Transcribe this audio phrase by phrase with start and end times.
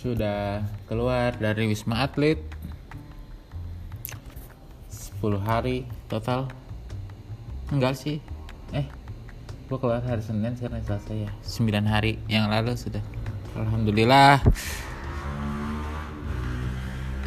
[0.00, 2.40] sudah keluar dari Wisma Atlet.
[5.20, 6.48] 10 hari total.
[7.68, 8.24] Enggak sih.
[8.72, 8.88] Eh
[9.68, 11.28] gua keluar hari Senin sekarang Selasa ya.
[11.44, 13.04] 9 hari yang lalu sudah.
[13.52, 14.40] Alhamdulillah.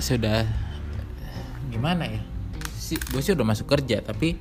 [0.01, 0.49] Sudah
[1.69, 2.21] gimana ya?
[2.73, 4.35] Sih gue sih udah masuk kerja tapi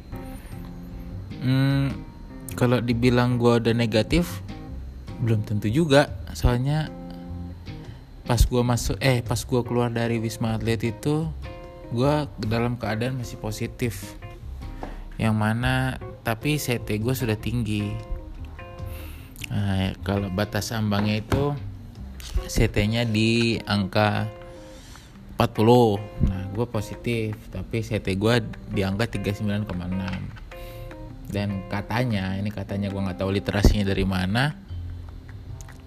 [1.38, 1.86] hmm,
[2.56, 4.40] kalau dibilang gue udah negatif
[5.20, 6.08] belum tentu juga.
[6.32, 7.01] Soalnya
[8.32, 11.28] pas gue masuk eh pas gue keluar dari wisma atlet itu
[11.92, 12.14] gue
[12.48, 14.16] dalam keadaan masih positif.
[15.20, 17.92] Yang mana tapi CT gue sudah tinggi.
[19.52, 21.52] Nah, kalau batas ambangnya itu
[22.48, 24.24] CT-nya di angka
[25.36, 28.40] 40 nah gue positif tapi CT gue
[28.72, 29.68] di angka 39,6
[31.28, 34.56] dan katanya ini katanya gue nggak tahu literasinya dari mana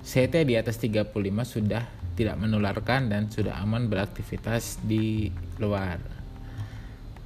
[0.06, 1.09] CT di atas 35
[1.42, 6.00] sudah tidak menularkan dan sudah aman beraktivitas di luar.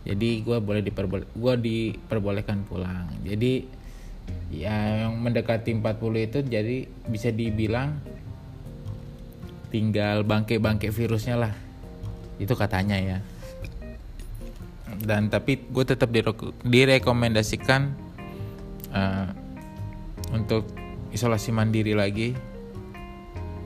[0.04, 3.14] Jadi gue boleh gue diperbolehkan pulang.
[3.22, 3.78] Jadi
[4.50, 8.02] ya yang mendekati 40 itu jadi bisa dibilang
[9.70, 11.54] tinggal bangke-bangke virusnya lah.
[12.42, 13.18] Itu katanya ya.
[15.06, 16.10] Dan tapi gue tetap
[16.66, 17.94] direkomendasikan
[18.90, 19.30] uh,
[20.34, 20.66] untuk
[21.14, 22.34] isolasi mandiri lagi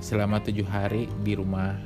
[0.03, 1.79] selama tujuh hari di rumah.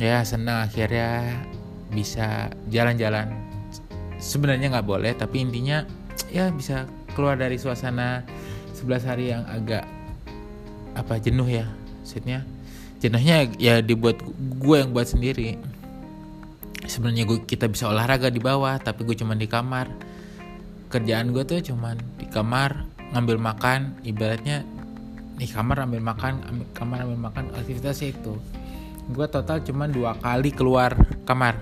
[0.00, 1.44] Ya senang akhirnya
[1.92, 3.28] bisa jalan-jalan.
[4.16, 5.84] Sebenarnya nggak boleh tapi intinya
[6.32, 8.24] ya bisa keluar dari suasana
[8.72, 9.84] 11 hari yang agak
[10.96, 11.68] apa jenuh ya
[12.00, 12.40] maksudnya.
[13.04, 14.24] Jenuhnya ya dibuat
[14.56, 15.60] gue yang buat sendiri.
[16.88, 19.92] Sebenarnya gue kita bisa olahraga di bawah tapi gue cuman di kamar.
[20.88, 24.64] Kerjaan gue tuh cuman di kamar ngambil makan ibaratnya
[25.36, 28.34] di kamar ambil makan ambil kamar ambil makan aktivitasnya itu.
[29.12, 30.96] Gue total cuman dua kali keluar
[31.28, 31.60] kamar.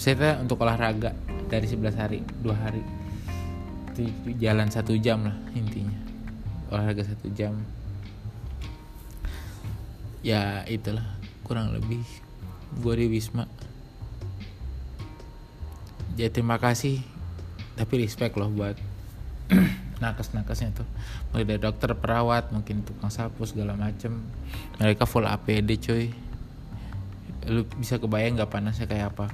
[0.00, 1.12] Saya untuk olahraga
[1.50, 2.82] dari 11 hari dua hari.
[4.40, 5.98] Jalan satu jam lah intinya.
[6.72, 7.58] Olahraga satu jam.
[10.22, 11.04] Ya itulah.
[11.44, 12.00] Kurang lebih
[12.78, 13.44] gue di Wisma.
[16.14, 17.02] Jadi terima kasih.
[17.74, 18.76] Tapi respect loh buat
[20.00, 20.88] nakes-nakesnya tuh.
[21.30, 24.24] Mulai dari dokter perawat mungkin tukang sapu segala macem.
[24.80, 26.08] Mereka full APD cuy.
[27.48, 29.26] Lu bisa kebayang nggak panasnya kayak apa?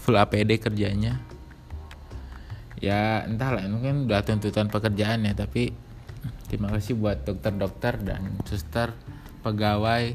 [0.00, 1.20] Full APD kerjanya.
[2.80, 5.72] Ya entahlah mungkin udah tuntutan pekerjaan ya tapi
[6.52, 8.92] terima kasih buat dokter-dokter dan suster
[9.40, 10.12] pegawai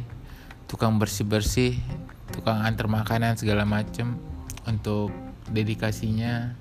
[0.70, 1.82] tukang bersih-bersih
[2.30, 4.22] tukang antar makanan segala macem
[4.70, 5.10] untuk
[5.50, 6.54] dedikasinya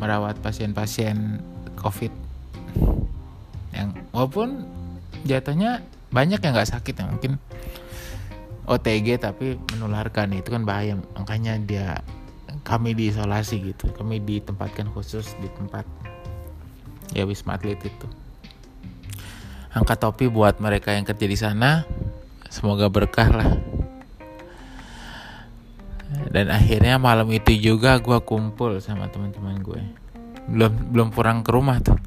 [0.00, 1.44] merawat pasien-pasien
[1.76, 2.08] covid
[3.76, 4.64] yang walaupun
[5.28, 7.04] jatuhnya banyak yang nggak sakit ya.
[7.06, 7.36] Mungkin
[8.64, 10.96] OTG tapi menularkan itu kan bahaya.
[11.14, 12.00] Makanya dia
[12.64, 13.92] kami diisolasi gitu.
[13.94, 15.84] Kami ditempatkan khusus di tempat
[17.14, 18.06] ya wisma atlet itu.
[19.70, 21.86] Angkat topi buat mereka yang kerja di sana.
[22.50, 23.69] Semoga berkah lah
[26.30, 29.82] dan akhirnya malam itu juga gue kumpul sama teman-teman gue.
[30.46, 31.98] Belum belum pulang ke rumah tuh.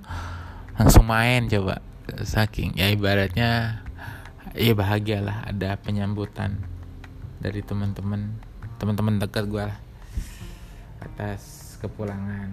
[0.79, 1.83] Langsung main coba.
[2.23, 3.83] Saking ya ibaratnya
[4.55, 6.55] ya bahagia lah ada penyambutan
[7.43, 8.39] dari teman-teman
[8.79, 9.79] teman-teman dekat gue lah
[11.03, 12.47] atas kepulangan.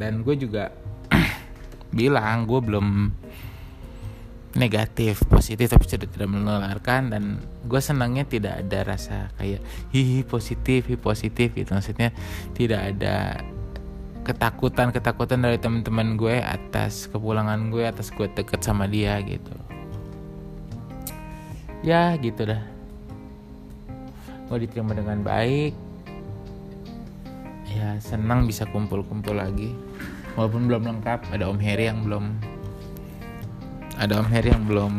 [0.00, 0.72] Dan gue juga
[1.98, 3.12] bilang gue belum
[4.58, 9.62] negatif positif tapi sudah tidak menularkan dan gue senangnya tidak ada rasa kayak
[9.94, 11.70] hihi positif hihi positif gitu.
[11.72, 12.10] Maksudnya
[12.58, 13.38] tidak ada
[14.26, 19.54] ketakutan ketakutan dari teman-teman gue atas kepulangan gue atas gue deket sama dia gitu.
[21.86, 22.60] Ya gitu dah.
[24.50, 25.72] Gue diterima dengan baik
[27.68, 29.70] ya senang bisa kumpul-kumpul lagi.
[30.34, 32.47] Walaupun belum lengkap ada Om Heri yang belum
[33.98, 34.94] ada Om Heri yang belum.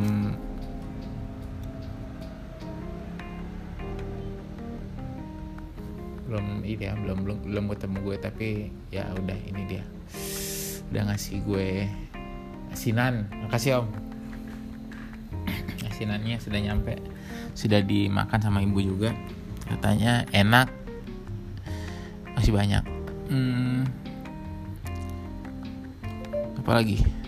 [6.27, 8.47] Belum ini ya belum belum belum ketemu gue tapi
[8.93, 9.83] ya udah ini dia.
[10.91, 11.87] Udah ngasih gue
[12.75, 13.25] asinan.
[13.47, 13.87] Makasih om.
[15.89, 16.99] Asinannya sudah nyampe.
[17.57, 19.15] Sudah dimakan sama ibu juga.
[19.65, 20.69] Katanya enak.
[22.37, 22.83] Masih banyak.
[23.29, 23.85] Hmm,
[26.61, 27.18] apa lagi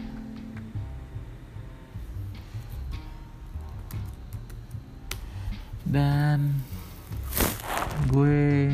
[5.92, 6.56] dan
[8.08, 8.72] gue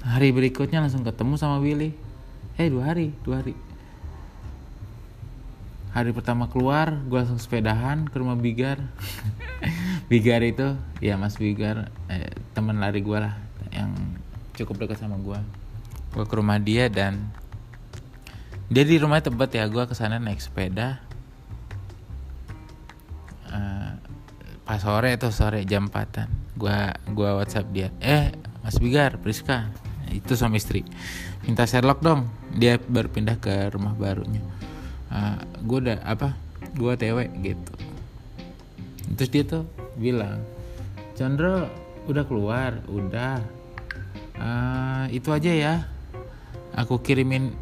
[0.00, 1.92] hari berikutnya langsung ketemu sama Billy
[2.56, 3.54] eh dua hari dua hari.
[5.92, 8.80] Hari pertama keluar gue langsung sepedahan ke rumah Bigar.
[10.10, 10.72] Bigar itu
[11.04, 13.36] ya Mas Bigar eh, teman lari gue lah
[13.68, 13.92] yang
[14.56, 15.38] cukup dekat sama gue
[16.16, 17.30] gue ke rumah dia dan
[18.72, 21.04] dia di rumah tebet ya gue ke sana naik sepeda
[24.68, 26.28] pas sore itu sore jam 4an
[26.60, 26.78] gue
[27.16, 28.36] gua WhatsApp dia eh
[28.68, 29.72] Mas Bigar Priska.
[30.12, 30.84] Itu suami istri.
[31.48, 32.28] Minta Sherlock dong.
[32.52, 34.44] Dia baru pindah ke rumah barunya.
[35.08, 36.36] Uh, gue udah apa
[36.76, 37.72] gue TW gitu.
[39.16, 39.64] Terus dia tuh
[39.96, 40.44] bilang
[41.16, 41.64] Chandra
[42.04, 42.76] udah keluar?
[42.92, 43.40] Udah.
[44.36, 45.74] Uh, itu aja ya.
[46.76, 47.56] Aku kirimin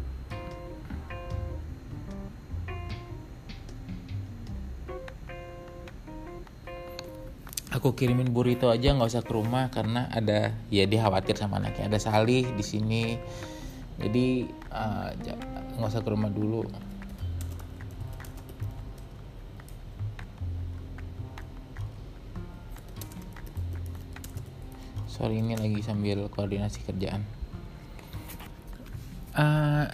[7.87, 11.87] aku kirimin burrito aja nggak usah ke rumah karena ada ya dia khawatir sama anaknya.
[11.87, 13.15] Ada Salih di sini.
[13.95, 15.09] Jadi eh,
[15.79, 16.67] nggak uh, usah ke rumah dulu.
[25.07, 27.23] Sorry ini lagi sambil koordinasi kerjaan.
[29.31, 29.87] Uh,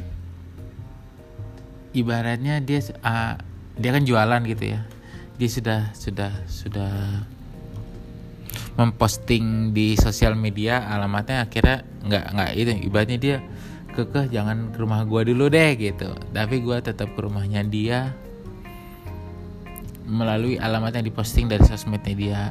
[1.94, 3.38] ibaratnya dia uh,
[3.78, 4.82] dia kan jualan gitu ya.
[5.38, 7.30] Dia sudah sudah sudah
[8.74, 13.38] memposting di sosial media alamatnya akhirnya nggak nggak itu ibaratnya dia
[13.94, 16.18] kekeh jangan ke rumah gue dulu deh gitu.
[16.34, 18.10] Tapi gue tetap ke rumahnya dia
[20.10, 22.42] melalui alamat yang diposting dari sosmednya dia.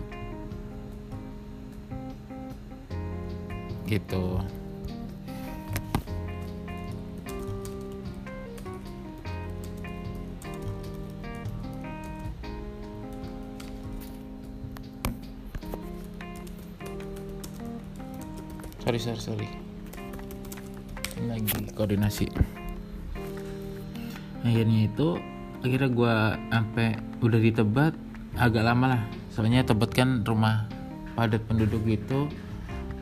[3.90, 4.61] Gitu
[18.92, 19.20] sorry sorry.
[19.20, 19.48] Sorry
[21.24, 22.28] lagi koordinasi.
[24.44, 25.16] Akhirnya itu
[25.62, 26.14] akhirnya gue
[26.50, 26.88] sampai
[27.22, 27.94] udah di Tebet
[28.36, 29.02] agak lama lah.
[29.32, 30.68] Soalnya Tebet kan rumah
[31.16, 32.28] padat penduduk gitu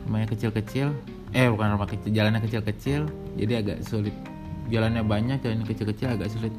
[0.07, 0.95] rumahnya kecil-kecil.
[1.35, 3.11] Eh bukan rumah kecil jalannya kecil-kecil.
[3.35, 4.15] Jadi agak sulit.
[4.71, 6.53] Jalannya banyak jalannya kecil-kecil agak sulit.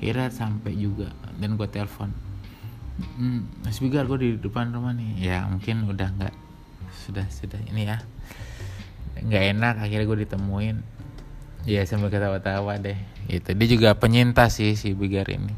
[0.00, 2.08] Akhirnya sampai juga dan gue telepon.
[3.20, 5.12] Hmm, Mas Bigar gue di depan rumah nih.
[5.18, 6.34] Ya mungkin udah nggak
[6.92, 7.98] sudah sudah ini ya
[9.22, 10.76] nggak enak akhirnya gue ditemuin.
[11.62, 12.98] Ya sambil ketawa-tawa deh.
[13.30, 15.54] Itu dia juga penyintas sih si Bigar ini.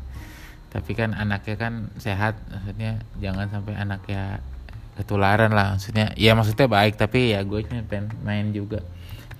[0.69, 4.45] Tapi kan anaknya kan sehat maksudnya jangan sampai anaknya
[5.01, 5.79] ketularan lah.
[5.79, 8.85] Maksudnya ya maksudnya baik tapi ya gue pengen main juga.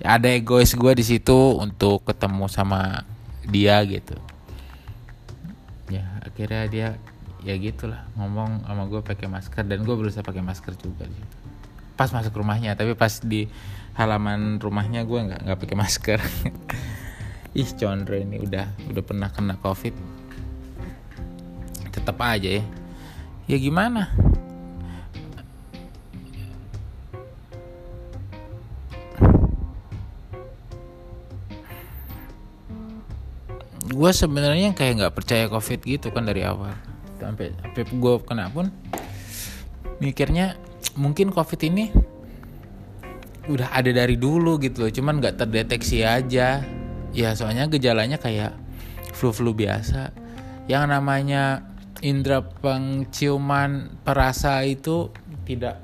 [0.01, 3.05] Ya, ada egois gue di situ untuk ketemu sama
[3.45, 4.17] dia gitu.
[5.87, 6.87] Ya akhirnya dia
[7.45, 8.09] ya gitulah.
[8.17, 11.35] Ngomong sama gue pakai masker dan gue berusaha pakai masker juga gitu.
[11.95, 13.47] pas masuk rumahnya tapi pas di
[13.95, 16.19] halaman rumahnya gue nggak nggak pakai masker.
[17.59, 19.95] Ih Condro ini udah udah pernah kena covid.
[21.95, 22.63] Tetap aja ya.
[23.47, 24.11] Ya gimana?
[33.95, 36.75] Gue sebenarnya kayak nggak percaya covid gitu kan dari awal.
[37.15, 38.67] Sampai sampai gue kena pun
[40.03, 40.59] mikirnya
[40.99, 41.95] mungkin covid ini
[43.45, 44.91] udah ada dari dulu gitu loh.
[44.91, 46.61] Cuman nggak terdeteksi aja.
[47.15, 48.53] Ya soalnya gejalanya kayak
[49.15, 50.11] flu-flu biasa.
[50.67, 51.63] Yang namanya
[52.01, 55.13] indera penciuman perasa itu
[55.47, 55.79] tidak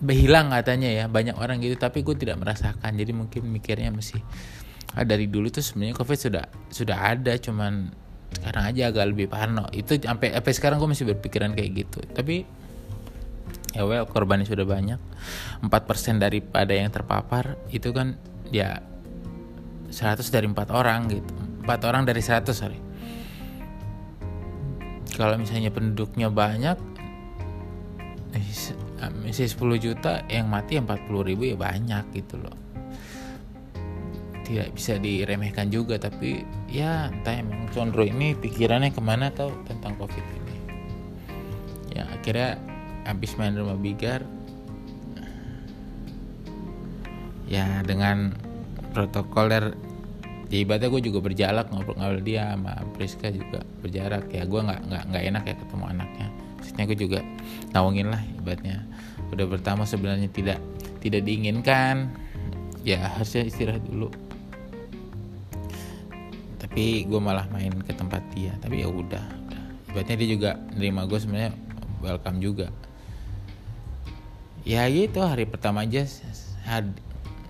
[0.00, 1.04] berhilang katanya ya.
[1.06, 2.90] Banyak orang gitu tapi gue tidak merasakan.
[2.96, 4.18] Jadi mungkin mikirnya masih
[4.96, 7.92] ah, dari dulu tuh sebenarnya covid sudah sudah ada cuman
[8.28, 9.68] sekarang aja agak lebih parno.
[9.70, 12.00] Itu sampai sampai sekarang gue masih berpikiran kayak gitu.
[12.12, 12.57] Tapi
[13.78, 14.98] ya well korbannya sudah banyak.
[15.62, 15.70] 4%
[16.18, 18.18] daripada yang terpapar itu kan
[18.50, 18.82] ya
[19.94, 21.34] 100 dari 4 orang gitu.
[21.62, 22.80] 4 orang dari 100 sorry.
[25.14, 26.98] Kalau misalnya penduduknya banyak
[29.22, 32.56] misalnya 10 juta yang mati 40 ribu ya banyak gitu loh.
[34.42, 37.68] Tidak bisa diremehkan juga tapi ya entah emang
[38.00, 40.56] ini pikirannya ke mana tau tentang covid ini.
[41.94, 42.67] Ya akhirnya
[43.08, 44.20] habis main rumah Bigar
[47.48, 48.36] ya dengan
[48.92, 49.72] protokoler
[50.52, 54.28] ya ibadah gue juga berjarak ngobrol-ngobrol dia sama Priska juga berjarak.
[54.32, 56.28] Ya gue nggak nggak nggak enak ya ketemu anaknya.
[56.60, 57.20] Maksudnya gue juga
[57.72, 58.84] nawangin lah ibaratnya.
[59.32, 60.60] Udah pertama sebenarnya tidak
[61.00, 62.12] tidak diinginkan.
[62.84, 64.08] Ya harusnya istirahat dulu.
[66.60, 68.52] Tapi gue malah main ke tempat dia.
[68.60, 69.24] Tapi ya udah
[69.92, 71.52] ibaratnya dia juga nerima gue sebenarnya
[72.00, 72.72] welcome juga
[74.68, 76.04] ya gitu hari pertama aja
[76.68, 76.92] had,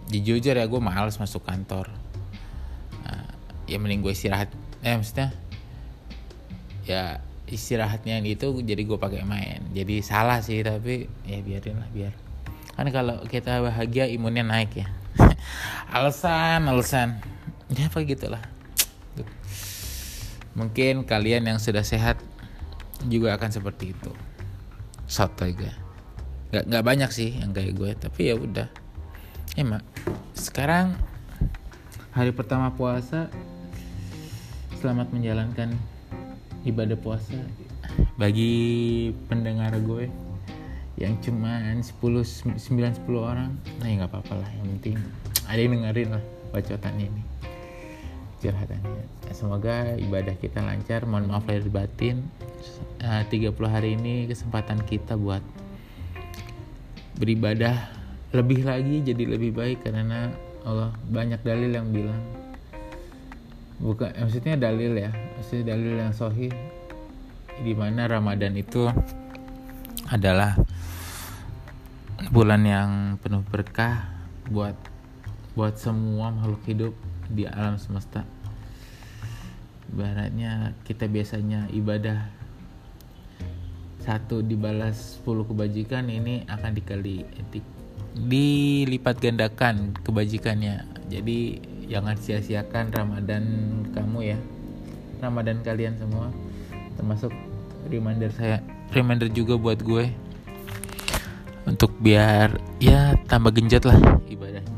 [0.06, 1.90] jujur ya gue males masuk kantor.
[3.02, 3.34] Nah,
[3.66, 4.54] ya mending gue istirahat
[4.86, 5.34] eh maksudnya
[6.86, 7.18] ya
[7.50, 9.66] istirahatnya itu jadi gue pakai main.
[9.74, 12.14] Jadi salah sih tapi ya biarin lah biar.
[12.78, 14.86] Kan kalau kita bahagia imunnya naik ya.
[15.98, 17.18] Alasan alasan
[17.74, 18.46] ya apa gitulah.
[20.54, 22.22] Mungkin kalian yang sudah sehat
[23.10, 24.14] juga akan seperti itu.
[25.10, 25.87] Soto gue
[26.48, 28.68] nggak nggak banyak sih yang kayak gue tapi ya udah.
[29.58, 29.82] Emak
[30.38, 30.94] sekarang
[32.14, 33.26] hari pertama puasa
[34.78, 35.74] selamat menjalankan
[36.64, 37.36] ibadah puasa.
[38.14, 40.08] Bagi pendengar gue
[40.98, 41.94] yang cuman 10
[42.58, 44.98] 9 10 orang nah ya nggak apa-apa lah yang penting
[45.46, 47.22] ada yang dengerin lah bacotan ini
[48.38, 49.04] curhatannya.
[49.34, 52.22] Semoga ibadah kita lancar mohon maaf lahir batin.
[53.02, 55.42] 30 hari ini kesempatan kita buat
[57.18, 57.90] beribadah
[58.32, 60.30] lebih lagi jadi lebih baik karena
[60.62, 62.22] Allah banyak dalil yang bilang
[63.78, 66.50] bukan maksudnya dalil ya maksudnya dalil yang sohih
[67.58, 68.86] di mana Ramadan itu
[70.08, 70.54] adalah
[72.30, 72.90] bulan yang
[73.22, 74.10] penuh berkah
[74.50, 74.74] buat
[75.58, 76.94] buat semua makhluk hidup
[77.28, 78.22] di alam semesta.
[79.90, 82.30] Ibaratnya kita biasanya ibadah
[84.08, 87.60] satu dibalas 10 kebajikan ini akan dikali di,
[88.24, 90.88] dilipat gandakan kebajikannya.
[91.12, 91.60] Jadi
[91.92, 93.44] jangan sia-siakan Ramadan
[93.92, 94.38] kamu ya.
[95.20, 96.32] Ramadan kalian semua.
[96.96, 97.36] Termasuk
[97.92, 98.64] reminder saya
[98.96, 100.08] reminder juga buat gue.
[101.68, 104.72] Untuk biar ya tambah genjot lah ibadahnya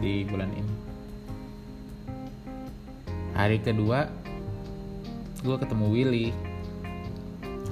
[0.00, 0.74] di bulan ini.
[3.36, 4.08] Hari kedua
[5.44, 6.51] gue ketemu Willy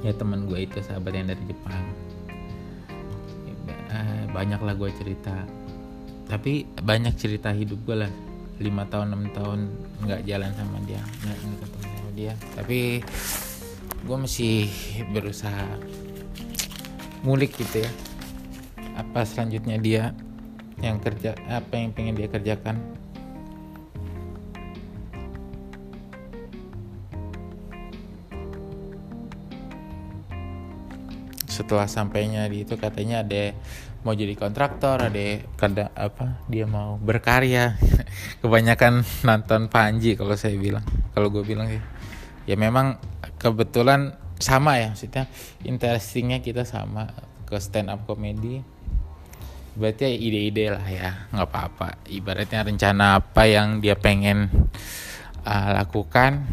[0.01, 1.85] ya teman gue itu sahabat yang dari Jepang.
[3.67, 3.77] Ya,
[4.31, 5.35] banyak lah gue cerita.
[6.31, 8.13] Tapi banyak cerita hidup gue lah.
[8.61, 9.61] Lima tahun enam tahun
[10.05, 11.01] nggak jalan sama dia.
[11.25, 12.33] Nggak ketemu sama dia.
[12.57, 12.79] Tapi
[14.01, 14.69] gue masih
[15.13, 15.67] berusaha
[17.21, 17.91] ngulik gitu ya
[18.97, 20.17] apa selanjutnya dia
[20.81, 22.81] yang kerja apa yang pengen dia kerjakan
[31.61, 33.53] setelah sampainya di itu katanya ada
[34.01, 37.77] mau jadi kontraktor ada kada apa dia mau berkarya.
[38.41, 41.83] Kebanyakan nonton Panji kalau saya bilang kalau gue bilang sih.
[42.49, 42.97] Ya memang
[43.37, 45.29] kebetulan sama ya maksudnya
[45.69, 47.13] interestingnya kita sama
[47.45, 48.65] ke stand up comedy
[49.77, 52.01] berarti ide-ide lah ya nggak apa-apa.
[52.09, 54.49] Ibaratnya rencana apa yang dia pengen
[55.45, 56.49] uh, lakukan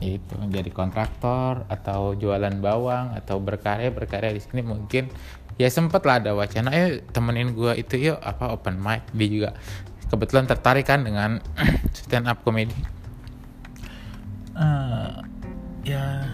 [0.00, 5.12] itu jadi kontraktor atau jualan bawang atau berkarya berkarya di sini mungkin.
[5.60, 6.72] Ya sempet lah ada wacana.
[6.72, 9.04] Eh temenin gue itu yuk apa open mic.
[9.12, 9.50] Dia juga
[10.08, 11.38] kebetulan tertarik kan dengan
[11.96, 12.74] stand up comedy
[14.56, 15.20] uh,
[15.84, 16.24] ya.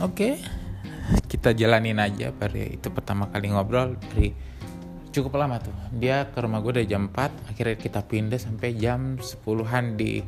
[0.00, 0.40] Oke.
[0.40, 0.64] Okay
[1.28, 4.32] kita jalanin aja pada itu pertama kali ngobrol dari
[5.12, 5.74] cukup lama tuh.
[5.92, 10.24] Dia ke rumah gue dari jam 4 akhirnya kita pindah sampai jam 10-an di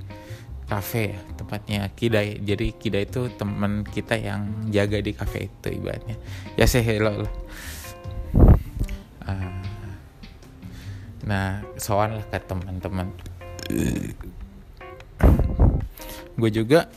[0.67, 6.19] kafe ya tempatnya Kida jadi Kida itu teman kita yang jaga di kafe itu ibaratnya.
[6.59, 7.35] Ya saya hello lah.
[9.27, 9.63] Uh,
[11.23, 13.15] nah soal lah ke teman-teman.
[16.35, 16.91] Gue juga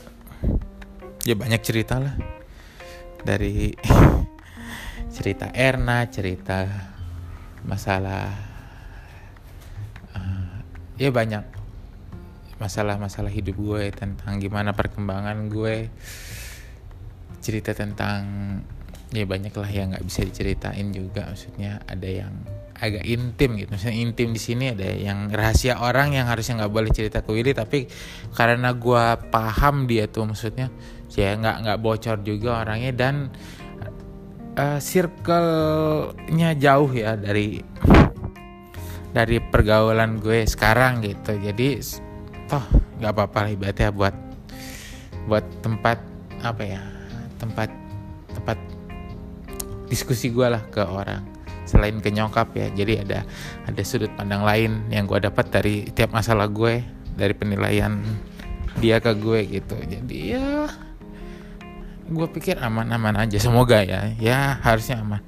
[1.21, 2.17] ya banyak cerita lah.
[3.21, 3.69] Dari
[5.15, 6.65] cerita Erna cerita
[7.61, 8.33] masalah
[10.17, 10.57] uh,
[10.97, 11.58] ya banyak
[12.59, 15.87] masalah-masalah hidup gue tentang gimana perkembangan gue.
[17.39, 18.21] Cerita tentang
[19.09, 21.31] ya banyak lah yang nggak bisa diceritain juga.
[21.31, 22.31] Maksudnya ada yang
[22.79, 23.71] agak intim gitu.
[23.71, 27.55] Maksudnya intim di sini ada yang rahasia orang yang harusnya nggak boleh cerita ke Willy
[27.55, 27.87] tapi
[28.35, 30.71] karena gue paham dia tuh maksudnya
[31.15, 32.91] ya nggak nggak bocor juga orangnya.
[32.91, 33.15] Dan
[34.59, 37.63] uh, circle-nya jauh ya dari
[39.09, 41.33] dari pergaulan gue sekarang gitu.
[41.39, 41.81] Jadi
[42.49, 42.65] toh
[42.97, 44.15] nggak apa-apa lah ibaratnya buat
[45.29, 46.01] buat tempat
[46.41, 46.81] apa ya
[47.37, 47.69] tempat
[48.33, 48.57] tempat
[49.89, 51.21] diskusi gue lah ke orang.
[51.69, 53.19] Selain ke nyokap ya jadi ada
[53.69, 56.81] ada sudut pandang lain yang gue dapat dari tiap masalah gue
[57.13, 58.01] dari penilaian
[58.81, 59.77] dia ke gue gitu.
[59.77, 60.65] Jadi ya
[62.09, 63.37] gue pikir aman-aman aja.
[63.37, 65.21] Semoga ya ya harusnya aman.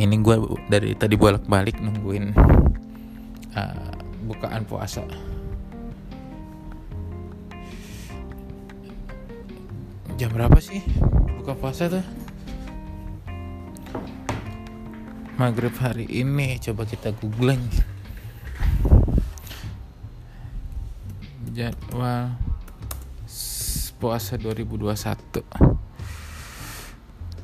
[0.00, 0.36] Ini gue
[0.72, 2.32] dari tadi bolak-balik nungguin
[3.52, 3.92] uh,
[4.24, 5.04] bukaan puasa
[10.18, 10.82] jam berapa sih
[11.38, 12.02] buka puasa tuh?
[15.38, 17.62] Maghrib hari ini coba kita googling.
[21.54, 22.34] Jadwal
[24.02, 25.42] puasa 2021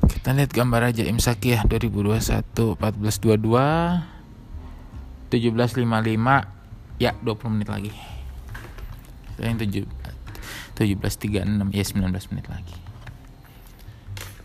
[0.07, 2.75] kita lihat gambar aja imsak ya 2021 1422
[5.31, 7.95] 1755 ya 20 menit lagi.
[9.39, 10.14] Yang 7
[10.75, 12.77] 1736 ya 19 menit lagi.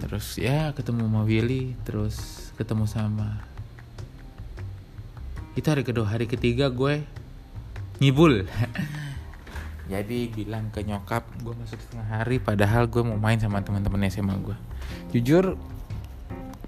[0.00, 2.16] Terus ya ketemu sama Willy terus
[2.56, 3.42] ketemu sama
[5.58, 7.02] itu hari kedua hari ketiga gue
[7.98, 8.46] ngibul.
[9.92, 14.38] Jadi bilang ke nyokap gue masuk setengah hari padahal gue mau main sama teman-teman SMA
[14.38, 14.54] gue
[15.10, 15.58] jujur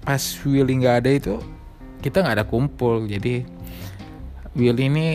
[0.03, 1.39] pas Willy nggak ada itu
[2.03, 3.07] kita nggak ada kumpul.
[3.07, 3.47] Jadi
[4.59, 5.07] Willy ini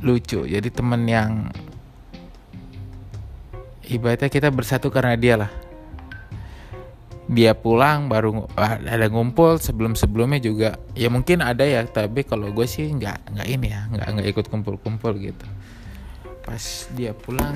[0.00, 0.48] lucu.
[0.48, 1.52] Jadi temen yang
[3.90, 5.52] ibaratnya kita bersatu karena dia lah.
[7.30, 12.66] Dia pulang baru ada ngumpul sebelum sebelumnya juga ya mungkin ada ya tapi kalau gue
[12.66, 15.46] sih nggak nggak ini ya nggak nggak ikut kumpul-kumpul gitu.
[16.42, 17.54] Pas dia pulang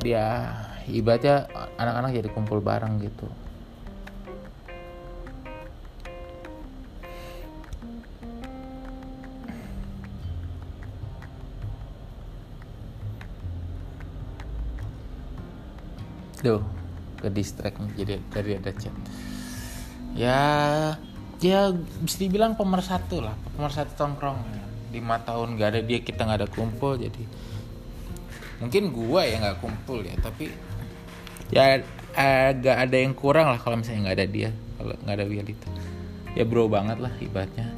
[0.00, 0.52] dia
[0.88, 1.44] ibaratnya
[1.76, 3.28] anak-anak jadi kumpul bareng gitu
[16.42, 16.62] Duh
[17.16, 18.92] ke distract jadi dari ada chat.
[20.16, 20.40] Ya
[21.40, 24.40] ya bisa dibilang pemersatu lah pemersatu tongkrong.
[24.92, 27.24] Lima tahun gak ada dia kita nggak ada kumpul jadi
[28.56, 30.48] mungkin gua ya nggak kumpul ya tapi
[31.52, 31.84] ya
[32.16, 34.50] agak ada yang kurang lah kalau misalnya nggak ada dia
[34.80, 35.68] kalau nggak ada Will itu.
[36.36, 37.72] Ya bro banget lah ibaratnya.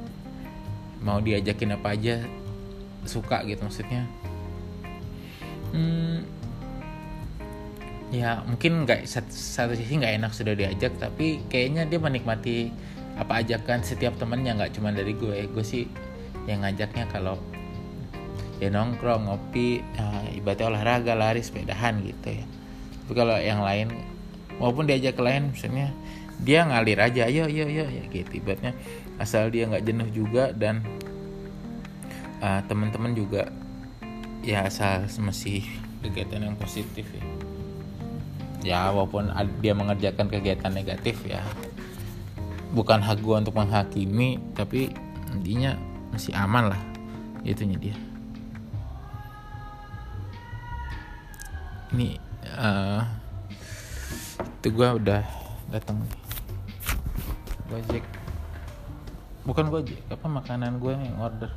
[1.03, 2.23] Mau diajakin apa aja
[3.07, 4.07] suka gitu maksudnya.
[5.75, 6.27] Hmm,
[8.09, 12.73] ya mungkin nggak satu sisi nggak enak sudah diajak tapi kayaknya dia menikmati
[13.19, 15.51] apa ajakan setiap temennya nggak cuma dari gue.
[15.51, 15.85] Gue sih
[16.47, 17.37] yang ngajaknya kalau
[18.63, 22.47] ya nongkrong ngopi ya, ibaratnya olahraga lari sepedahan gitu ya.
[23.05, 23.91] Tapi kalau yang lain
[24.63, 25.91] maupun diajak ke lain misalnya
[26.39, 28.39] dia ngalir aja ayo ayo ayo ya gitu.
[28.39, 28.73] Ibaratnya
[29.19, 30.81] asal dia nggak jenuh juga dan
[32.41, 33.51] uh, teman-teman juga
[34.47, 35.67] ya asal masih
[36.07, 37.38] kegiatan yang positif ya
[38.63, 39.31] ya walaupun
[39.63, 41.43] dia mengerjakan kegiatan negatif ya.
[42.75, 44.93] Bukan hak gue untuk menghakimi tapi
[45.33, 45.77] intinya
[46.13, 46.81] masih aman lah
[47.47, 47.97] itunya dia.
[51.89, 52.21] Ini
[52.59, 53.01] uh,
[54.61, 55.23] itu gue udah
[55.73, 56.05] datang.
[57.69, 58.05] Gojek.
[59.49, 61.49] Bukan gojek apa makanan gue yang order?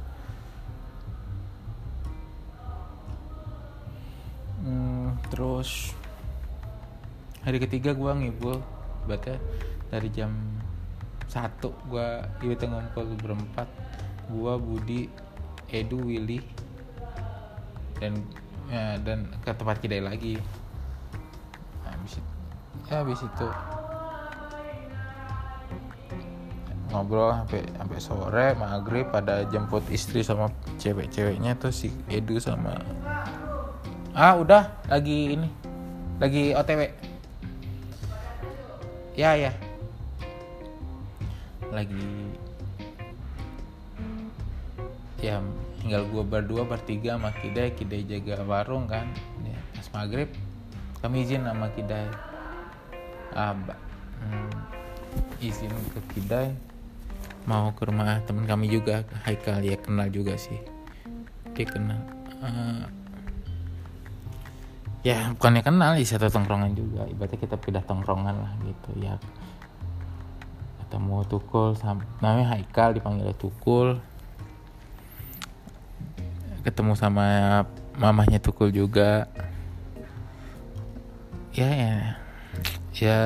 [4.61, 5.91] Hmm, terus
[7.41, 8.61] hari ketiga gue ngibul
[9.09, 9.37] berarti
[9.89, 10.31] dari jam
[11.25, 12.07] satu gue
[12.43, 13.67] itu ngumpul berempat.
[14.31, 15.01] Gue Budi
[15.71, 16.39] Edu Willy
[17.99, 18.19] dan
[18.67, 20.35] ya, dan ke tempat kedai lagi.
[21.87, 22.31] Habis itu
[22.91, 23.47] ya habis itu
[26.91, 32.75] ngobrol sampai sampai sore maghrib pada jemput istri sama cewek-ceweknya tuh si Edu sama
[34.11, 35.47] ah udah lagi ini
[36.19, 36.91] lagi OTW
[39.21, 39.53] ya ya.
[41.69, 42.09] Lagi.
[45.21, 45.37] Ya
[45.77, 47.77] tinggal gue berdua bertiga sama Kidai.
[47.77, 49.05] Kidai jaga warung kan.
[49.45, 50.29] Ya, pas maghrib
[51.05, 52.09] kami izin sama Kidai.
[53.37, 54.51] Ah, hmm,
[55.37, 56.57] izin ke Kidai.
[57.45, 59.05] Mau ke rumah teman kami juga.
[59.29, 60.57] Haikal ya kenal juga sih.
[61.53, 62.01] Dia kenal.
[62.41, 62.89] Uh,
[65.01, 67.09] ya bukannya kenal di satu tongkrongan juga.
[67.09, 69.17] Ibaratnya kita pindah tongkrongan lah gitu ya.
[70.85, 71.73] Ketemu Tukul
[72.21, 73.97] namanya Haikal dipanggil Tukul.
[76.61, 77.25] Ketemu sama
[77.97, 79.25] mamahnya Tukul juga.
[81.57, 81.95] Ya ya.
[82.93, 83.17] Ya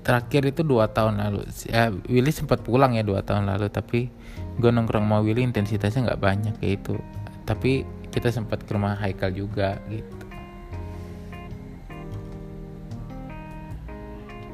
[0.00, 1.44] terakhir itu dua tahun lalu.
[1.68, 4.08] Ya Willy sempat pulang ya dua tahun lalu tapi
[4.56, 6.96] gue nongkrong sama Willy intensitasnya nggak banyak kayak itu.
[7.44, 10.27] Tapi kita sempat ke rumah Haikal juga gitu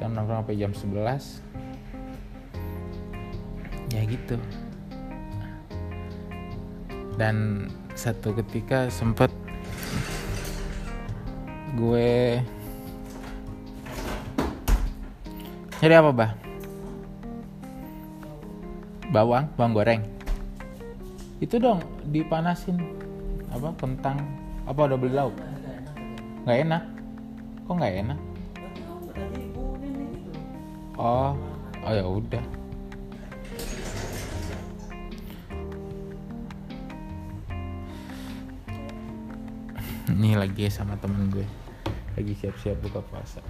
[0.04, 1.40] kita nongkrong sampai jam 11
[3.96, 4.36] ya gitu.
[7.16, 7.64] Dan
[7.96, 9.32] satu ketika sempet
[11.72, 12.36] gue
[15.80, 16.36] cari apa bah?
[19.08, 20.04] Bawang bawang goreng.
[21.40, 21.80] Itu dong
[22.12, 22.76] dipanasin.
[23.56, 24.20] Apa kentang.
[24.68, 25.32] Apa beli lauk?
[26.44, 26.84] Nggak enak.
[27.64, 28.33] Kok nggak enak
[30.98, 31.34] oh
[31.84, 32.44] oh ya udah.
[40.14, 41.44] Ini lagi sama temen gue.
[42.14, 43.42] Lagi siap-siap buka puasa.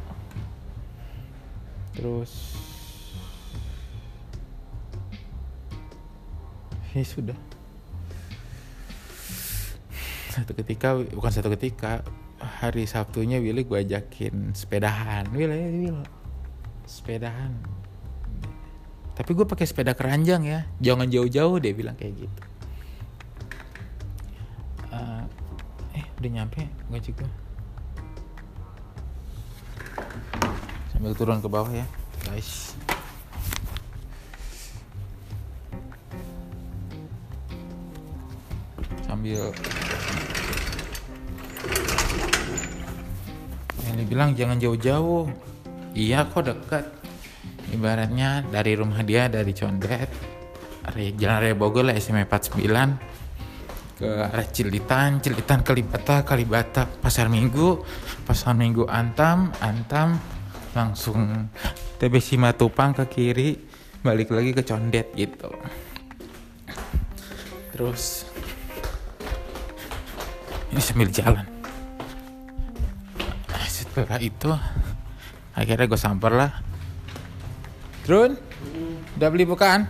[1.92, 2.56] Terus
[6.96, 7.38] ya sudah.
[10.34, 12.02] Satu ketika bukan satu ketika
[12.40, 15.30] hari Sabtunya Willy gue ajakin sepedahan.
[15.30, 16.23] Willy Willy
[16.94, 17.58] sepedahan
[19.14, 20.60] tapi gue pakai sepeda keranjang ya.
[20.82, 22.42] Jangan jauh-jauh dia bilang kayak gitu.
[24.90, 25.22] Uh,
[25.94, 27.26] eh udah nyampe gue juga
[30.90, 31.86] sambil turun ke bawah ya.
[32.26, 32.74] Guys.
[39.06, 39.54] Sambil.
[43.86, 45.53] Yang dibilang jangan jauh-jauh
[45.94, 46.84] iya kok dekat
[47.70, 50.10] ibaratnya dari rumah dia dari Condet
[50.94, 53.14] Jalan Raya Bogor lah SMA 49
[53.94, 56.84] ke arah Cilitan, Cilitan Kalibata, Kalibata.
[56.84, 57.80] Pasar Minggu,
[58.26, 60.18] Pasar Minggu Antam, Antam.
[60.74, 61.48] Langsung
[62.02, 63.54] TB Simatupang ke kiri,
[64.02, 65.54] balik lagi ke Condet gitu.
[67.70, 68.26] Terus
[70.74, 71.46] ini sambil jalan.
[73.70, 74.50] Setelah itu
[75.54, 76.52] akhirnya gue samper lah
[78.04, 78.36] Trun
[79.16, 79.86] udah beli bukaan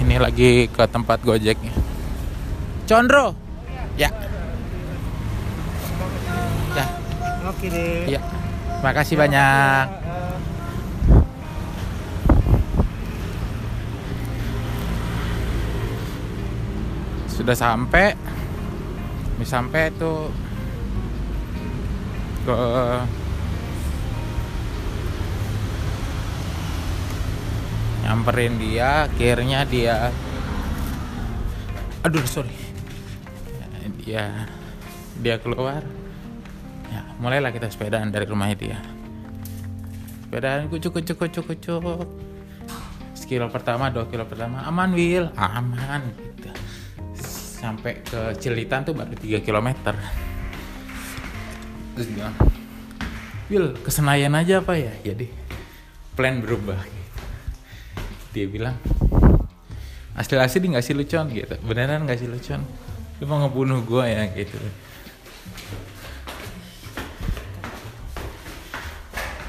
[0.00, 1.72] ini lagi ke tempat gojeknya
[2.88, 3.52] Condro
[3.92, 4.08] Ya.
[6.72, 6.86] Ya.
[7.44, 8.08] Oke deh.
[8.08, 8.41] Ya.
[8.82, 9.86] Makasih banyak.
[17.30, 18.18] Sudah sampai.
[19.38, 20.30] Ini sampai tuh
[22.42, 22.58] ke
[28.02, 30.10] nyamperin dia akhirnya dia
[32.02, 32.50] aduh sorry
[34.02, 34.50] dia
[35.22, 35.86] dia keluar
[37.22, 38.78] mulailah kita sepedaan dari rumahnya dia
[40.26, 42.02] sepedaan kucuk kucuk kucuk kucuk
[43.32, 44.60] sekilo pertama dua kilo pertama.
[44.66, 46.52] Aman Will aman gitu.
[47.62, 49.68] Sampai ke Cilitan tuh baru 3 km
[51.96, 52.36] terus bilang
[53.48, 54.92] Will ke Senayan aja apa ya?
[55.00, 55.32] Jadi
[56.12, 57.20] plan berubah gitu.
[58.36, 58.76] dia bilang
[60.12, 61.32] asli-asli nggak sih lucon?
[61.32, 61.56] Gitu.
[61.64, 62.60] Beneran nggak sih lucon?
[63.22, 64.60] Lu mau ngebunuh gue ya gitu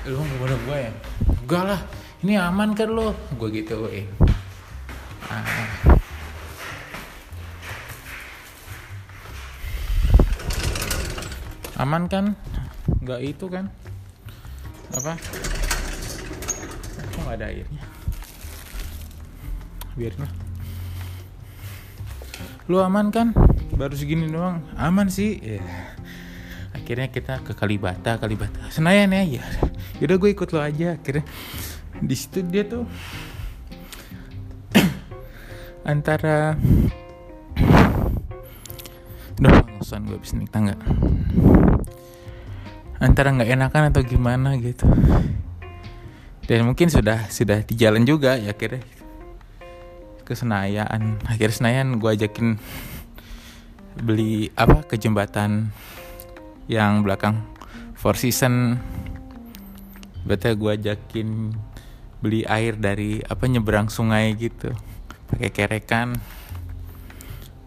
[0.03, 0.91] lu mau ngebunuh gue ya?
[1.47, 1.79] Enggak lah
[2.27, 4.03] ini aman kan lo gue gitu eh.
[5.31, 5.47] Ah.
[11.79, 12.35] aman kan?
[12.99, 13.71] Nggak itu kan?
[14.91, 15.15] Apa?
[17.15, 17.83] Kok nggak ada airnya?
[19.95, 20.31] Biarin lah.
[22.67, 23.31] Lu aman kan?
[23.79, 24.63] Baru segini doang.
[24.75, 25.39] Aman sih.
[25.39, 25.63] Ya.
[26.73, 28.67] Akhirnya kita ke Kalibata Kalibata.
[28.73, 29.23] Senayan ya?
[29.23, 29.45] Ya
[30.03, 30.99] yaudah gue ikut lo aja.
[30.99, 31.23] Akhirnya
[32.03, 32.83] di situ dia tuh
[35.91, 36.57] antara
[39.39, 40.75] udah ngosan gue bisa naik tangga.
[42.99, 44.87] Antara nggak enakan atau gimana gitu.
[46.43, 48.83] Dan mungkin sudah sudah di jalan juga ya akhirnya.
[50.23, 51.19] Ke Senayan.
[51.27, 52.59] Akhirnya Senayan gue ajakin
[53.99, 55.69] beli apa ke jembatan
[56.67, 57.43] yang belakang.
[57.97, 58.77] Four Season
[60.23, 61.51] berarti gue ajakin
[62.23, 64.71] beli air dari apa nyebrang sungai gitu.
[65.27, 66.15] Pakai kerekan.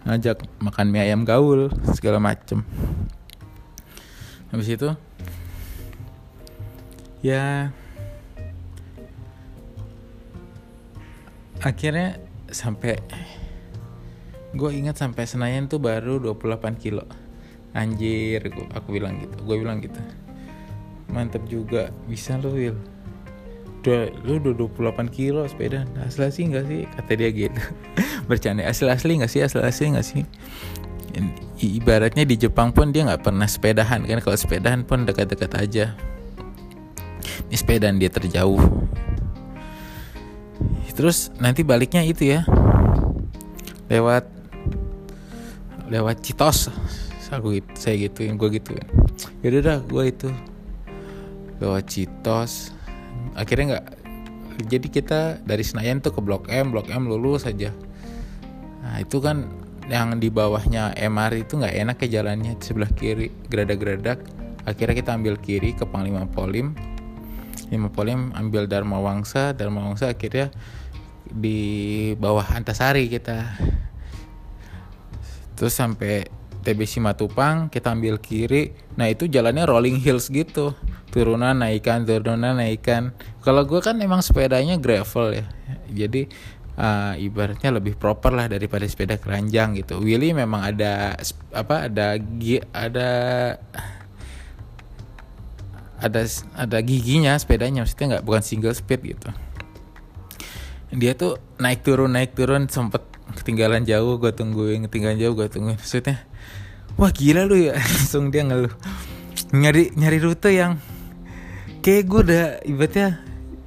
[0.07, 2.63] Ngajak makan mie ayam gaul segala macem.
[4.55, 4.89] Habis itu
[7.25, 7.75] ya
[11.59, 12.23] akhirnya
[12.55, 13.03] sampai
[14.55, 17.26] gue ingat sampai Senayan tuh baru 28 kilo
[17.77, 18.41] anjir
[18.73, 20.01] aku bilang gitu gue bilang gitu.
[21.13, 22.97] Mantep juga bisa lo Will
[23.87, 25.87] udah lu udah 28 kilo sepeda.
[26.03, 26.83] Asli asli nggak sih?
[26.91, 27.61] Kata dia gitu.
[28.29, 29.41] Bercanda asli asli nggak sih?
[29.47, 30.23] Asli asli nggak sih?
[31.63, 34.19] Ibaratnya di Jepang pun dia nggak pernah sepedahan kan?
[34.19, 35.95] Kalau sepedahan pun dekat-dekat aja.
[37.47, 38.59] Ini sepedaan dia terjauh.
[40.91, 42.43] Terus nanti baliknya itu ya.
[43.87, 44.27] Lewat
[45.87, 46.75] lewat Citos
[47.39, 48.87] aku gitu, saya gituin gue gituin.
[49.45, 50.29] Yaudah dah gue itu.
[51.57, 52.77] Lewat Citos
[53.37, 53.87] akhirnya nggak
[54.69, 57.73] jadi kita dari Senayan tuh ke Blok M Blok M lulus saja
[58.81, 59.49] nah itu kan
[59.87, 64.19] yang di bawahnya MR itu nggak enak ke jalannya di sebelah kiri geradak-geradak
[64.67, 66.75] akhirnya kita ambil kiri ke Panglima Polim.
[67.67, 70.51] Panglima Polim ambil Dharma Wangsa Dharma Wangsa akhirnya
[71.23, 73.47] di bawah Antasari kita.
[75.55, 76.27] Terus sampai
[76.67, 78.75] TB Simatupang kita ambil kiri.
[78.99, 80.75] Nah itu jalannya rolling hills gitu.
[81.15, 83.15] Turunan naikan turunan naikan.
[83.47, 85.47] Kalau gue kan emang sepedanya gravel ya.
[85.87, 86.27] Jadi
[86.75, 90.03] uh, ibaratnya lebih proper lah daripada sepeda keranjang gitu.
[90.03, 91.15] Willy memang ada
[91.55, 92.19] apa ada
[92.75, 93.09] ada
[96.03, 96.21] ada
[96.59, 97.87] ada giginya sepedanya.
[97.87, 99.31] Maksudnya nggak bukan single speed gitu.
[100.91, 103.07] Dia tuh naik turun naik turun sempet
[103.39, 105.79] ketinggalan jauh gue tungguin ketinggalan jauh gue tungguin.
[105.79, 106.27] Maksudnya
[106.97, 107.77] wah gila lu ya.
[107.97, 108.73] Langsung dia ngeluh.
[109.55, 110.81] Nyari nyari rute yang
[111.81, 113.23] kayak gue udah ibaratnya.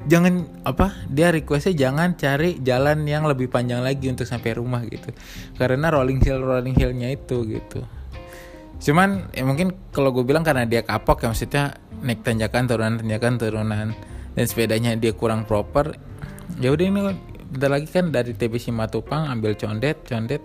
[0.10, 5.12] Jangan apa dia requestnya jangan cari jalan yang lebih panjang lagi untuk sampai rumah gitu.
[5.60, 7.84] Karena rolling hill rolling hillnya itu gitu.
[8.80, 11.64] Cuman ya mungkin kalau gue bilang karena dia kapok ya maksudnya
[12.00, 13.88] naik tanjakan turunan tanjakan turunan
[14.40, 16.00] dan sepedanya dia kurang proper
[16.64, 17.02] ya udah ini
[17.52, 20.40] bentar lagi kan dari TBC Matupang ambil condet condet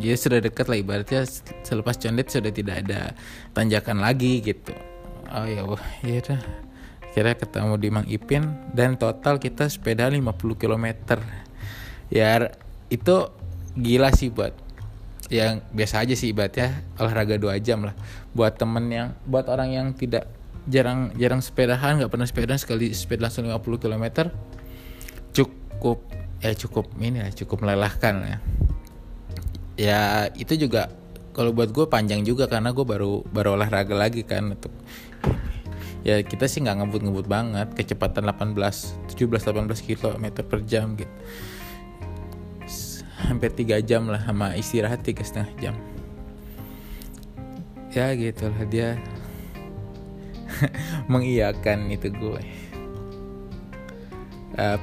[0.00, 1.24] dia sudah dekat lah ibaratnya
[1.64, 3.12] selepas condet sudah tidak ada
[3.52, 4.72] tanjakan lagi gitu.
[5.32, 6.40] Oh ya wah ya udah
[7.12, 10.86] kira ketemu di Mang Ipin dan total kita sepeda 50 km
[12.08, 12.48] ya
[12.88, 13.16] itu
[13.76, 14.56] gila sih buat
[15.32, 17.96] yang biasa aja sih ibaratnya olahraga dua jam lah.
[18.36, 20.28] Buat temen yang buat orang yang tidak
[20.68, 24.30] jarang jarang sepedahan nggak pernah sepeda sekali sepeda langsung 50 km
[25.34, 25.98] cukup
[26.38, 28.38] ya cukup ini lah cukup melelahkan ya
[29.76, 30.92] ya itu juga
[31.32, 34.52] kalau buat gue panjang juga karena gue baru baru olahraga lagi kan.
[34.52, 34.72] Untuk
[36.04, 37.68] ya kita sih nggak ngebut-ngebut banget.
[37.72, 38.56] Kecepatan 18
[39.16, 41.14] 17 18 km per jam gitu.
[43.22, 45.74] Hampir tiga jam lah sama istirahat tiga setengah jam.
[47.92, 49.00] Ya gitu lah dia.
[51.12, 52.61] Mengiyakan itu gue
[54.58, 54.76] uh,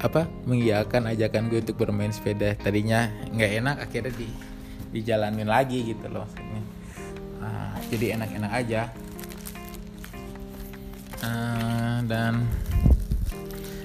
[0.00, 2.54] apa mengiyakan ajakan gue untuk bermain sepeda.
[2.58, 4.28] Tadinya nggak enak akhirnya di
[4.92, 6.28] dijalanin lagi gitu loh
[7.40, 8.82] uh, jadi enak-enak aja.
[11.22, 12.50] Uh, dan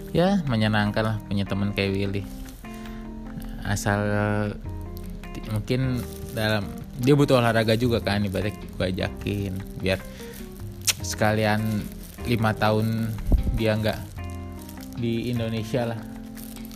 [0.09, 2.23] ya menyenangkan lah punya teman kayak Willy.
[3.67, 4.01] Asal
[5.53, 6.01] mungkin
[6.33, 6.65] dalam
[6.97, 10.01] dia butuh olahraga juga kan ibarat gue ajakin biar
[11.05, 11.85] sekalian
[12.25, 13.13] lima tahun
[13.53, 14.16] dia nggak
[14.97, 15.99] di Indonesia lah.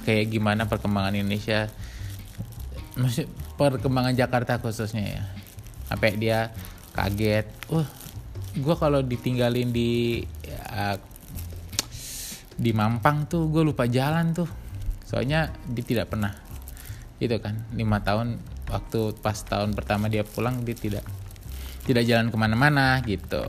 [0.06, 1.68] Kayak gimana perkembangan Indonesia?
[2.96, 3.26] Masih
[3.58, 5.24] perkembangan Jakarta khususnya ya.
[5.90, 6.54] Sampai dia
[6.94, 7.88] kaget uh
[8.52, 11.00] gue kalau ditinggalin di ya,
[12.60, 14.50] di Mampang tuh gue lupa jalan tuh.
[15.04, 16.32] Soalnya dia tidak pernah
[17.18, 17.58] itu kan.
[17.74, 18.38] Lima tahun
[18.72, 21.04] waktu pas tahun pertama dia pulang dia tidak
[21.84, 23.44] tidak jalan ke mana-mana gitu.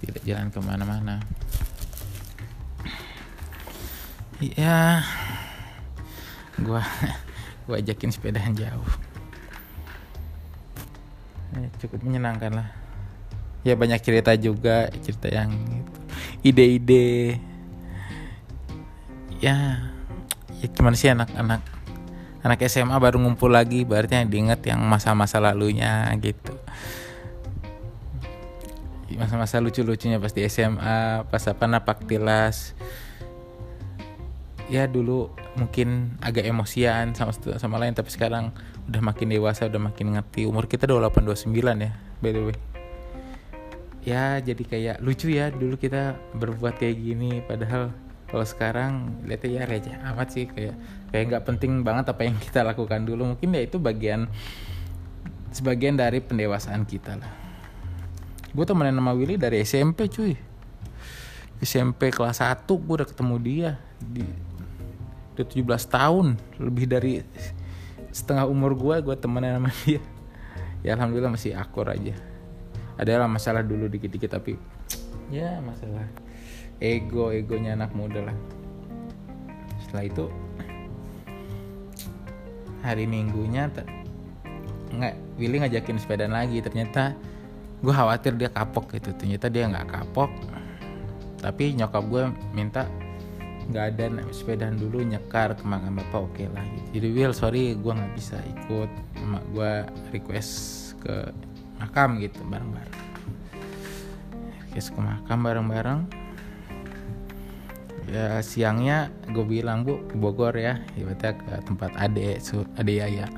[0.00, 1.39] Tidak jalan ke mana-mana
[4.40, 5.04] ya
[6.64, 6.80] gua
[7.68, 8.90] gua ajakin sepedahan jauh.
[11.50, 12.68] Ya, cukup menyenangkan lah.
[13.60, 15.52] Ya banyak cerita juga cerita yang
[16.40, 17.36] ide-ide.
[19.44, 19.84] Ya
[20.60, 21.60] ya gimana sih anak-anak
[22.40, 26.56] anak SMA baru ngumpul lagi berarti yang diinget yang masa-masa lalunya gitu.
[29.20, 32.72] Masa-masa lucu-lucunya pasti SMA pas apa napak tilas
[34.70, 38.54] ya dulu mungkin agak emosian sama sama lain tapi sekarang
[38.86, 40.46] udah makin dewasa udah makin ngerti.
[40.46, 41.50] Umur kita udah 829
[41.82, 42.58] ya by the way.
[44.00, 47.90] Ya jadi kayak lucu ya dulu kita berbuat kayak gini padahal
[48.30, 50.78] kalau sekarang lihat ya receh amat sih kayak
[51.10, 53.34] kayak nggak penting banget apa yang kita lakukan dulu.
[53.34, 54.30] Mungkin ya itu bagian
[55.50, 57.32] sebagian dari pendewasaan kita lah.
[58.54, 60.34] Gue temenan sama Willy dari SMP cuy.
[61.60, 64.24] SMP kelas 1 gue udah ketemu dia di
[65.34, 66.26] udah 17 tahun
[66.58, 67.22] lebih dari
[68.10, 70.02] setengah umur gue gue temenan sama dia.
[70.80, 72.16] Ya alhamdulillah masih akur aja.
[73.00, 74.60] Ada lah masalah dulu dikit-dikit tapi
[75.32, 76.04] ya masalah
[76.82, 78.36] ego egonya anak muda lah.
[79.80, 80.26] Setelah itu
[82.80, 83.68] hari minggunya
[84.90, 86.60] nggak Willy ngajakin sepedaan lagi.
[86.60, 87.14] Ternyata
[87.80, 89.14] gue khawatir dia kapok gitu.
[89.16, 90.30] Ternyata dia nggak kapok.
[91.40, 92.84] Tapi nyokap gue minta
[93.70, 94.04] nggak ada
[94.34, 96.88] sepedaan dulu nyekar ke makam bapak oke okay lah gitu.
[96.98, 98.90] jadi Will sorry gue nggak bisa ikut.
[99.22, 99.72] Emak gue
[100.10, 100.52] request
[101.00, 101.30] ke
[101.78, 102.98] makam gitu bareng-bareng.
[104.68, 106.00] Request ke makam bareng-bareng.
[108.10, 110.82] Ya siangnya gue bilang bu ke Bogor ya.
[110.98, 113.30] Ibaratnya ke tempat ade su ade Yaya.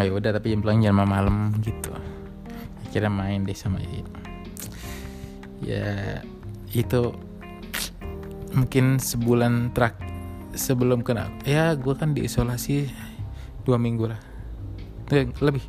[0.00, 1.92] Ayo udah tapi jam pulang jam malam gitu.
[2.88, 4.04] Akhirnya main deh sama dia
[5.62, 6.18] ya
[6.74, 7.14] itu
[8.52, 9.96] mungkin sebulan terak
[10.52, 11.32] sebelum kena.
[11.48, 12.92] Ya gue kan diisolasi
[13.64, 14.20] dua minggu lah.
[15.12, 15.64] Eh, lebih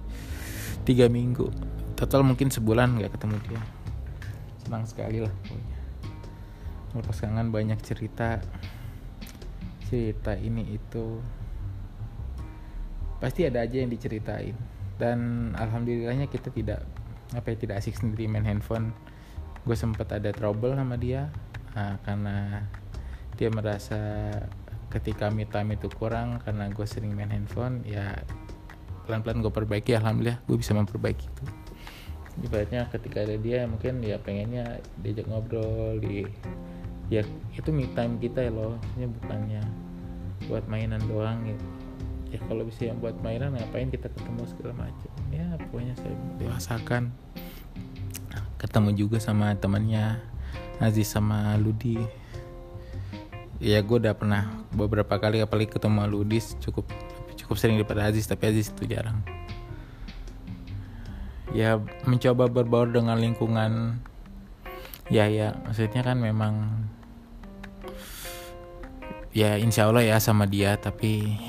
[0.83, 1.47] tiga minggu.
[1.95, 3.61] Total mungkin sebulan nggak ketemu dia.
[4.63, 5.77] Senang sekali lah pokoknya.
[6.93, 8.43] Melepas kangen banyak cerita
[9.87, 11.21] cerita ini itu
[13.23, 14.55] pasti ada aja yang diceritain.
[14.99, 16.83] Dan alhamdulillahnya kita tidak
[17.33, 18.91] apa ya tidak asik sendiri main handphone.
[19.63, 21.31] Gue sempat ada trouble sama dia
[21.73, 22.65] nah, karena
[23.38, 23.99] dia merasa
[24.93, 28.21] ketika me time itu kurang karena gue sering main handphone ya
[29.09, 31.43] pelan-pelan gue perbaiki alhamdulillah gue bisa memperbaiki itu.
[32.45, 36.25] Ibaratnya ketika ada dia mungkin ya pengennya diajak ngobrol di
[37.12, 37.21] ya
[37.53, 39.62] itu me time kita ya loh ini bukannya
[40.49, 41.65] buat mainan doang gitu
[42.33, 45.12] ya kalau bisa yang buat mainan ngapain kita ketemu segala macam.
[45.29, 47.13] Ya pokoknya saya dewasakan
[48.57, 50.32] ketemu juga sama temannya
[50.83, 51.95] Aziz sama Ludi.
[53.63, 56.91] Ya gue udah pernah beberapa kali apalagi ketemu Ludi cukup
[57.39, 59.23] cukup sering daripada Aziz tapi Aziz itu jarang.
[61.55, 64.03] Ya mencoba berbaur dengan lingkungan.
[65.07, 66.87] Ya ya maksudnya kan memang
[69.33, 71.39] ya insya Allah ya sama dia tapi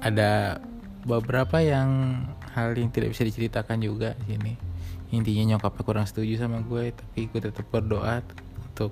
[0.00, 0.62] ada
[1.04, 2.22] beberapa yang
[2.56, 4.75] hal yang tidak bisa diceritakan juga di sini
[5.14, 8.22] intinya nyokapnya kurang setuju sama gue tapi gue tetap berdoa
[8.72, 8.90] untuk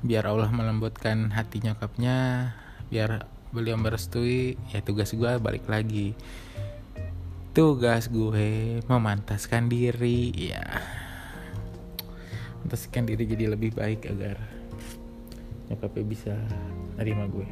[0.00, 2.50] biar Allah melembutkan hati nyokapnya
[2.88, 6.14] biar beliau merestui ya tugas gue balik lagi.
[7.50, 10.62] Tugas gue memantaskan diri ya.
[12.62, 14.38] Memantaskan diri jadi lebih baik agar
[15.66, 16.34] nyokapnya bisa
[16.94, 17.48] nerima gue.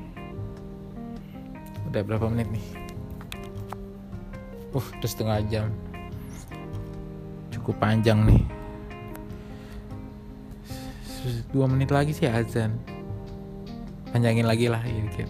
[1.91, 2.67] Udah berapa menit nih?
[4.71, 5.67] Uh udah setengah jam
[7.69, 8.41] cukup panjang nih.
[11.53, 12.81] Dua menit lagi sih azan.
[14.09, 15.29] Panjangin lagi lah ya dikit.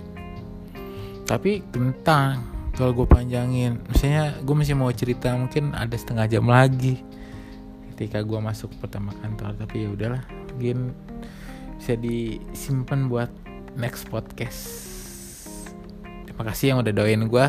[1.27, 2.46] Tapi tentang
[2.79, 3.83] kalau gue panjangin.
[3.90, 7.03] Misalnya gue masih mau cerita mungkin ada setengah jam lagi
[7.90, 9.59] ketika gue masuk pertama kantor.
[9.59, 10.22] Tapi ya udahlah
[10.55, 10.94] mungkin
[11.74, 13.35] bisa disimpan buat
[13.74, 14.87] next podcast.
[16.22, 17.46] Terima kasih yang udah doain gue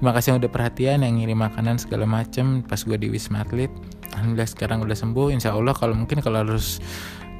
[0.00, 2.64] terima kasih yang udah perhatian yang ngirim makanan segala macem.
[2.64, 3.68] Pas gue di Wisma Atlet
[4.14, 5.28] alhamdulillah sekarang udah sembuh.
[5.34, 6.78] Insya Allah kalau mungkin kalau harus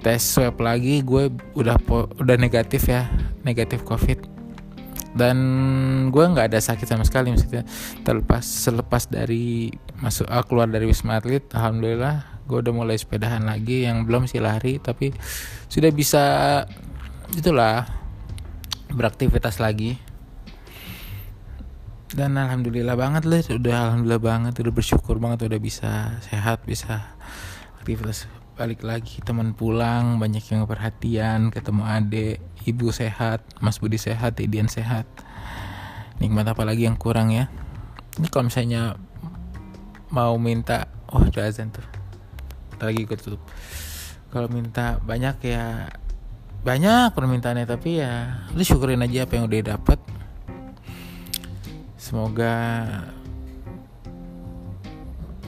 [0.00, 1.76] tes swab lagi gue udah
[2.20, 3.08] udah negatif ya
[3.46, 4.20] negatif covid.
[5.10, 5.36] Dan
[6.14, 7.66] gue nggak ada sakit sama sekali maksudnya
[8.06, 13.86] terlepas selepas dari masuk uh, keluar dari wisma atlet alhamdulillah gue udah mulai sepedahan lagi.
[13.86, 15.10] Yang belum sih lari tapi
[15.66, 16.22] sudah bisa
[17.34, 17.86] itulah
[18.90, 20.09] beraktivitas lagi
[22.14, 27.14] dan alhamdulillah banget lah udah alhamdulillah banget udah bersyukur banget udah bisa sehat bisa
[27.78, 28.26] aktivitas
[28.60, 34.68] balik lagi teman pulang banyak yang perhatian ketemu adik ibu sehat mas budi sehat Idian
[34.68, 35.08] sehat.
[36.20, 37.48] Nikmat apa lagi yang kurang ya?
[38.20, 39.00] Ini kalau misalnya
[40.12, 41.84] mau minta oh udah azan tuh.
[42.80, 43.40] Lagi gue tutup.
[44.28, 45.88] Kalau minta banyak ya
[46.60, 49.96] banyak permintaannya tapi ya lu syukurin aja apa yang udah dapet
[52.00, 52.56] Semoga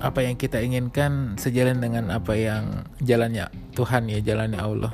[0.05, 4.93] apa yang kita inginkan sejalan dengan apa yang jalannya Tuhan ya, jalannya Allah.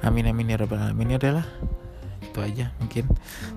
[0.00, 1.12] Amin amin ya rabbal alamin.
[1.12, 1.44] Ya adalah
[2.24, 3.04] itu aja mungkin.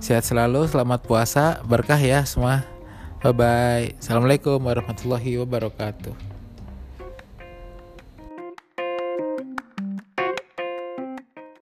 [0.03, 2.67] Sehat selalu selamat puasa berkah ya semua.
[3.23, 6.26] Bye bye assalamualaikum warahmatullahi wabarakatuh